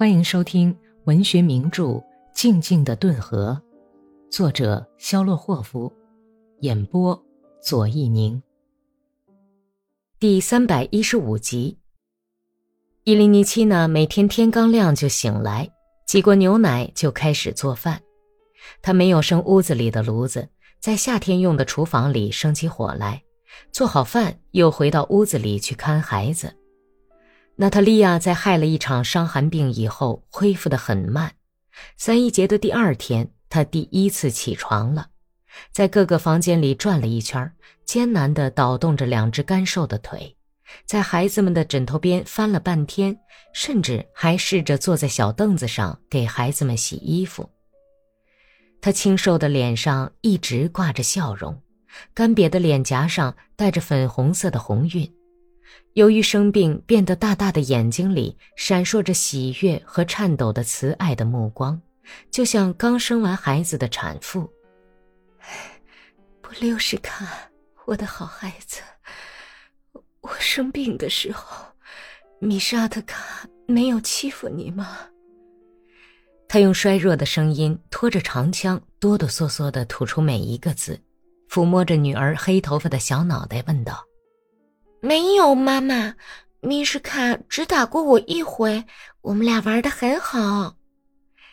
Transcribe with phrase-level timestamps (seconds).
[0.00, 0.74] 欢迎收听
[1.04, 1.82] 文学名著
[2.32, 3.60] 《静静的顿河》，
[4.34, 5.92] 作者肖洛霍夫，
[6.60, 7.22] 演播
[7.62, 8.42] 左一宁。
[10.18, 11.76] 第三百一十五集。
[13.04, 15.70] 伊琳妮奇呢，每天天刚亮就醒来，
[16.06, 18.00] 挤过牛奶就开始做饭。
[18.80, 20.48] 她没有生屋子里的炉子，
[20.80, 23.22] 在夏天用的厨房里生起火来，
[23.70, 26.56] 做好饭又回到屋子里去看孩子。
[27.56, 31.32] 娜塔莉亚在害了一场伤寒病以后恢复得很慢。
[31.96, 35.08] 三一节的第二天，她第一次起床了，
[35.72, 37.52] 在各个房间里转了一圈，
[37.84, 40.36] 艰难地倒动着两只干瘦的腿，
[40.86, 43.18] 在孩子们的枕头边翻了半天，
[43.52, 47.48] 甚至还试着坐在小凳子上给孩子们洗衣服。
[48.80, 51.60] 她清瘦的脸上一直挂着笑容，
[52.14, 55.14] 干瘪的脸颊上带着粉红色的红晕。
[55.94, 61.80] 由于生病，变得大大的眼睛里闪烁着喜悦和颤抖的慈爱的目光，
[62.30, 64.48] 就像刚生完孩子的产妇。
[66.40, 67.26] 布留什卡，
[67.86, 68.80] 我的好孩子，
[70.20, 71.66] 我生病的时候，
[72.38, 74.98] 米沙特卡没有欺负你吗？
[76.48, 81.00] 他用衰弱的声音拖着长枪，哆哆嗦嗦地吐出每一个字，
[81.48, 84.04] 抚摸着女儿黑头发的小脑袋，问道。
[85.00, 86.14] 没有，妈妈，
[86.60, 88.84] 米什卡只打过我一回，
[89.22, 90.76] 我们俩玩的很好。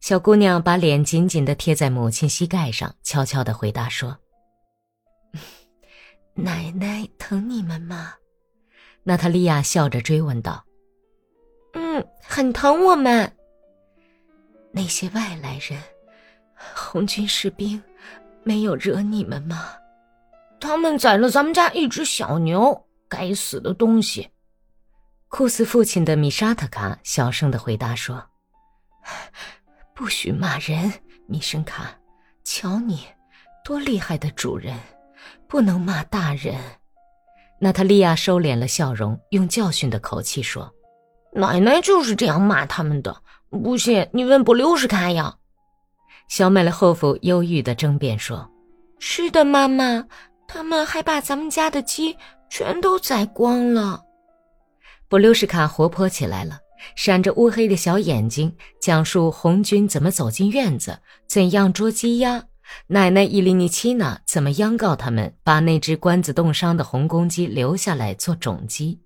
[0.00, 4.16] 小姑娘把脸紧紧的贴在母亲膝盖上，悄悄的回答说
[6.34, 8.14] ：“奶奶疼你们吗？”
[9.04, 10.64] 娜塔莉亚笑着追问道
[11.74, 13.32] ：“嗯，很疼我们。
[14.72, 15.80] 那些外来人，
[16.74, 17.80] 红军士兵，
[18.42, 19.72] 没有惹你们吗？
[20.60, 24.28] 他们宰了咱们家一只小牛。”该死的东西！
[25.28, 28.22] 酷似父亲的米沙特卡小声的回答说
[29.94, 30.92] ：“不许骂人，
[31.26, 31.94] 米申卡。
[32.44, 33.04] 瞧你，
[33.62, 34.74] 多厉害的主人，
[35.46, 36.56] 不能骂大人。”
[37.60, 40.72] 娜塔莉亚收敛了笑容，用教训的口气说
[41.34, 43.22] ：“奶奶就是这样骂他们的。
[43.50, 45.36] 不信，你问布留什卡呀。”
[46.28, 48.50] 小美勒后夫忧郁的争辩说
[48.98, 50.06] ：“是的，妈妈，
[50.46, 52.16] 他们还把咱们家的鸡。”
[52.50, 54.02] 全都宰光了。
[55.08, 56.58] 布留什卡活泼起来了，
[56.94, 62.44] 闪着乌黑的小眼睛，讲述红军怎么走进院子，怎样捉鸡鸭，
[62.88, 69.00] 奶奶伊利尼奇娜怎么央告他们把那只关子冻伤的红公鸡留下来做种鸡。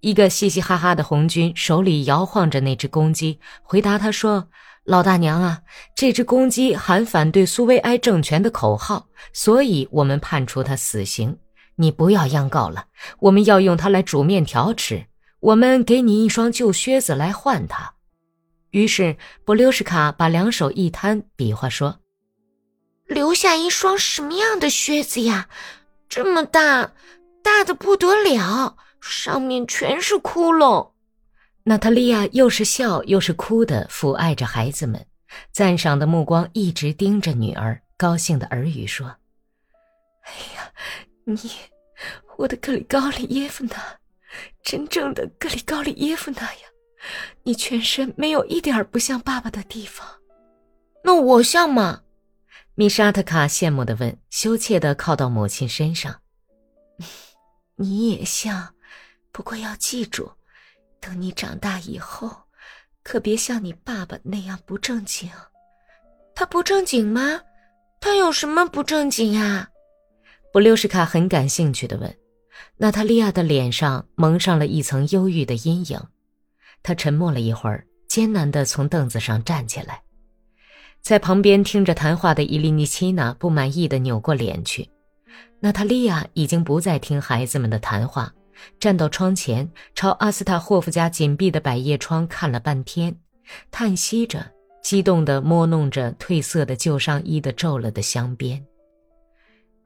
[0.00, 4.48] 一个嘻嘻哈哈的红军手里摇晃着那只公鸡，回答他说
[4.84, 5.60] ：“老大娘啊，
[5.94, 11.36] 这只公鸡喊反对苏维埃政权的口号，所以我们判处他死刑。”
[11.80, 12.88] 你不要央告了，
[13.20, 15.06] 我们要用它来煮面条吃。
[15.40, 17.94] 我们给你一双旧靴子来换它。
[18.72, 22.00] 于是布留什卡把两手一摊，比划说
[23.08, 25.48] ：“留下一双什么样的靴子呀？
[26.06, 26.92] 这么大，
[27.42, 30.90] 大的不得了，上面全是窟窿。”
[31.64, 35.06] 娜塔莉亚又是笑又是哭的抚爱着孩子们，
[35.50, 39.06] 赞赏的目光一直盯着女儿，高兴的耳语说
[40.24, 40.70] ：“哎呀，
[41.24, 41.38] 你。”
[42.36, 43.98] 我的格里高里耶夫娜，
[44.62, 46.60] 真正的格里高里耶夫娜呀！
[47.44, 50.06] 你全身没有一点不像爸爸的地方，
[51.02, 52.02] 那我像吗？
[52.74, 56.20] 米沙特卡羡慕的问，羞怯的靠到母亲身上。
[57.76, 58.74] 你也像，
[59.32, 60.30] 不过要记住，
[61.00, 62.30] 等你长大以后，
[63.02, 65.30] 可别像你爸爸那样不正经。
[66.34, 67.40] 他不正经吗？
[68.00, 69.69] 他有什么不正经呀？
[70.52, 72.14] 布留什卡很感兴趣的问。
[72.76, 76.00] 娜塔莉亚的脸上蒙上了一层忧郁的阴影，
[76.82, 80.02] 她沉默了一会儿，艰难地从凳子上站起来，
[81.00, 84.88] 在旁边听着谈话的伊丽妮奇娜不满意地扭过脸去。
[85.60, 88.32] 娜塔莉亚已经不再听孩子们的谈话，
[88.78, 93.14] 站到窗前，朝阿斯塔霍夫家紧闭的百叶窗看了半天，
[93.70, 94.44] 叹息着，
[94.82, 98.62] 激动地摸弄着褪色的旧上衣的皱了的镶边。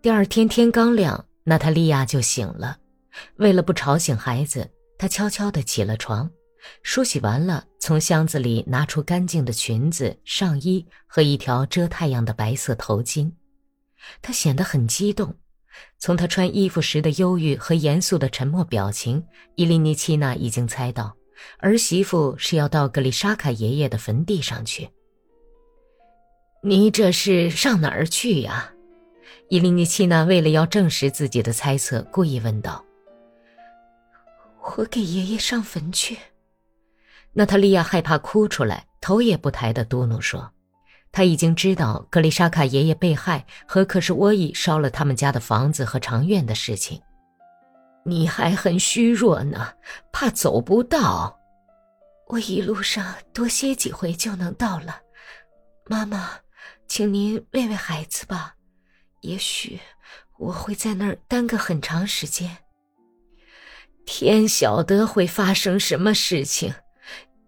[0.04, 2.76] 第二天天刚亮，娜塔莉亚就醒了。
[3.36, 6.30] 为了不吵醒孩子，她悄悄地起了床，
[6.82, 13.32] 梳洗完了，从箱子里拿出干净的裙子、上衣和一条遮太阳的白色头巾。
[14.20, 15.34] 她显得很激动，
[15.98, 19.24] 从她穿衣服时的忧郁和严肃的沉默表情，
[19.54, 21.16] 伊琳妮奇娜已经猜到
[21.60, 24.86] 儿媳妇是要到格里沙卡爷爷的坟地上去。
[26.62, 28.70] 你这是上哪儿去呀？
[29.48, 32.84] 伊琳妮奇娜为了要证实自己的猜测，故意问道。
[34.76, 36.16] 我给爷爷上坟去。
[37.34, 40.50] 娜塔莉亚害怕哭出来，头也不抬的嘟哝说
[41.12, 47.00] ：“她已经知道格丽莎卡爷爷被害和可是沃伊烧了他们家的房子和长院的事情。
[48.04, 49.74] 你还很虚弱呢，
[50.10, 51.38] 怕走不到。
[52.28, 55.00] 我一路上多歇几回就能到了。
[55.86, 56.30] 妈妈，
[56.88, 58.54] 请您喂喂孩子吧，
[59.24, 59.80] 也许
[60.38, 62.58] 我会在那儿耽搁很长时间。
[64.06, 66.74] 天晓得会发生什么事情。”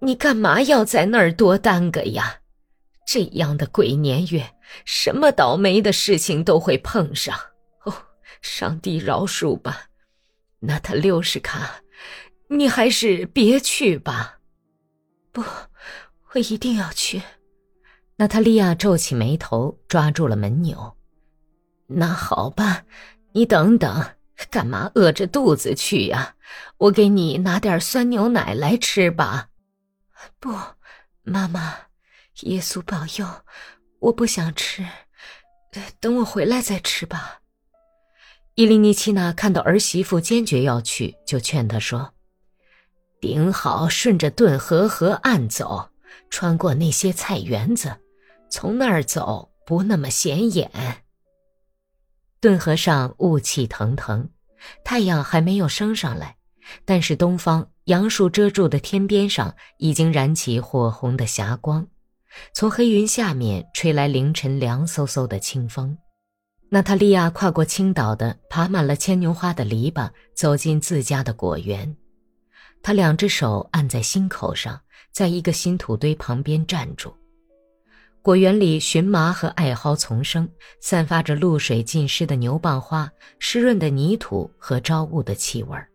[0.01, 2.41] 你干嘛要在那儿多耽搁呀？
[3.07, 7.35] 这样的鬼年月，什么倒霉的事情都会碰上。
[7.85, 7.93] 哦，
[8.43, 9.87] 上帝饶恕吧。
[10.61, 11.81] 那他六十卡，
[12.49, 14.39] 你还是别去吧。
[15.33, 15.43] 不，
[16.35, 17.23] 我一定要去。
[18.17, 20.96] 娜塔莉亚皱起眉头，抓住了门钮。
[21.89, 22.85] 那好吧，
[23.33, 24.15] 你等等，
[24.51, 26.35] 干嘛饿着肚子去呀？
[26.79, 29.49] 我给你拿点酸牛奶来吃吧。
[30.41, 30.53] 不，
[31.23, 31.75] 妈妈，
[32.43, 33.27] 耶稣保佑！
[34.01, 34.87] 我不想吃，
[36.01, 37.41] 等我回来再吃吧。
[38.55, 42.15] 伊琳尼奇娜看到儿媳妇坚决要去，就劝她说
[43.21, 45.91] ：“顶好顺着顿河河岸走，
[46.31, 47.97] 穿过那些菜园子，
[48.51, 50.71] 从那儿走不那么显眼。”
[52.41, 54.29] 顿河上雾气腾腾，
[54.85, 56.37] 太阳还没有升上来，
[56.85, 57.69] 但是东方。
[57.87, 61.87] 杨树遮住的天边上已经燃起火红的霞光，
[62.53, 65.97] 从黑云下面吹来凌晨凉飕飕的清风。
[66.69, 71.97] 娜塔莉亚跨过青岛的爬满了牵牛花的篱笆，走进自家的果园。
[72.83, 74.81] 她两只手按在心口上，
[75.13, 77.15] 在一个新土堆旁边站住。
[78.27, 80.49] 果园里荨麻和艾蒿丛生，
[80.81, 83.09] 散发着露水浸湿的牛蒡花、
[83.39, 85.89] 湿润的泥土和朝雾的气味儿。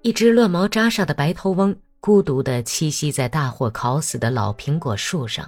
[0.00, 5.46] 一只乱毛扎煞的白头翁孤独地栖息在大火烤死的老苹果树上。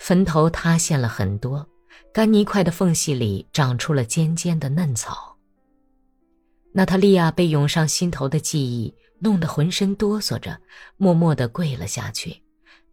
[0.00, 1.64] 坟头塌陷了很多，
[2.12, 5.36] 干泥块的缝隙里长出了尖尖的嫩草。
[6.72, 10.58] 娜塔莉亚被涌上心头的记忆弄得浑身哆嗦着，
[10.96, 12.42] 默默地跪了下去，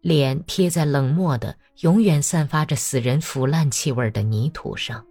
[0.04, 5.04] 脸贴在冷漠的、永远散发着死人腐烂气味的泥土上。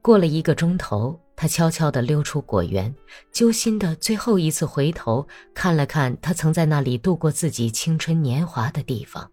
[0.00, 1.18] 过了一个钟头。
[1.40, 2.92] 他悄悄地溜出果园，
[3.30, 5.24] 揪心的最后一次回头
[5.54, 9.30] 看了看他曾在那里度过自己青春年华的地方。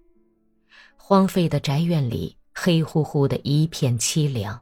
[0.96, 4.62] 荒废的宅院里，黑乎乎的一片凄凉，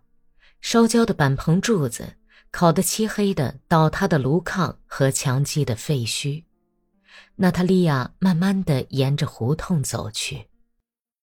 [0.62, 2.14] 烧焦的板棚柱子，
[2.50, 6.46] 烤得漆黑的倒塌的炉炕和墙基的废墟。
[7.36, 10.48] 娜塔莉亚慢慢地沿着胡同走去。